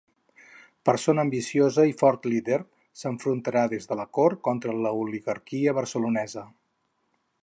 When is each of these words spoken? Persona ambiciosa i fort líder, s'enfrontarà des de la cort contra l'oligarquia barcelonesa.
Persona 0.89 1.21
ambiciosa 1.27 1.85
i 1.89 1.93
fort 1.99 2.25
líder, 2.31 2.57
s'enfrontarà 3.01 3.65
des 3.75 3.87
de 3.91 3.97
la 4.01 4.09
cort 4.19 4.41
contra 4.49 4.73
l'oligarquia 4.79 5.77
barcelonesa. 5.81 6.47